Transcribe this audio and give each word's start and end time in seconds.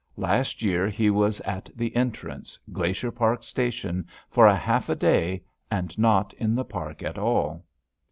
Last 0.17 0.63
year 0.63 0.89
he 0.89 1.11
was 1.11 1.41
at 1.41 1.69
the 1.75 1.95
entrance, 1.95 2.57
Glacier 2.73 3.11
Park 3.11 3.43
Station, 3.43 4.07
for 4.31 4.47
a 4.47 4.55
half 4.57 4.89
a 4.89 4.95
day, 4.95 5.43
and 5.69 5.95
not 5.95 6.33
in 6.39 6.55
the 6.55 6.65
park 6.65 7.03
at 7.03 7.19
all. 7.19 7.63